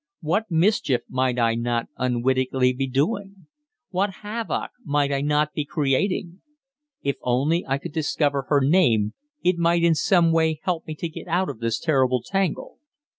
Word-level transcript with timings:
What 0.21 0.49
mischief 0.49 1.01
might 1.07 1.37
I 1.37 1.53
not 1.53 1.87
unwittingly 1.95 2.73
be 2.73 2.87
doing? 2.87 3.45
What 3.91 4.09
havoc 4.23 4.71
might 4.83 5.11
I 5.11 5.21
not 5.21 5.53
be 5.53 5.63
creating? 5.63 6.41
If 7.03 7.17
only 7.21 7.63
I 7.67 7.77
could 7.77 7.93
discover 7.93 8.47
her 8.49 8.61
name 8.61 9.13
it 9.43 9.59
might 9.59 9.83
in 9.83 9.93
some 9.93 10.31
way 10.31 10.59
help 10.63 10.87
me 10.87 10.95
to 10.95 11.07
get 11.07 11.27
out 11.27 11.49
of 11.51 11.59
this 11.59 11.79
terrible 11.79 12.23
tangle. 12.25 12.77